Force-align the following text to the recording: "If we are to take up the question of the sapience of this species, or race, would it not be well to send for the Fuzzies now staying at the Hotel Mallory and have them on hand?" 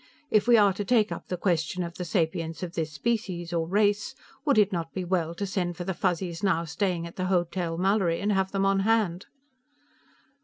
"If 0.31 0.47
we 0.47 0.57
are 0.57 0.73
to 0.73 0.83
take 0.83 1.11
up 1.11 1.27
the 1.27 1.37
question 1.37 1.83
of 1.83 1.93
the 1.93 2.05
sapience 2.05 2.63
of 2.63 2.73
this 2.73 2.91
species, 2.91 3.53
or 3.53 3.67
race, 3.67 4.15
would 4.45 4.57
it 4.57 4.71
not 4.73 4.95
be 4.95 5.03
well 5.05 5.35
to 5.35 5.45
send 5.45 5.77
for 5.77 5.83
the 5.83 5.93
Fuzzies 5.93 6.41
now 6.41 6.65
staying 6.65 7.05
at 7.05 7.17
the 7.17 7.25
Hotel 7.25 7.77
Mallory 7.77 8.19
and 8.19 8.31
have 8.31 8.51
them 8.51 8.65
on 8.65 8.79
hand?" 8.79 9.27